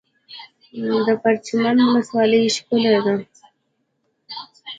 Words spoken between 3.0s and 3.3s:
ده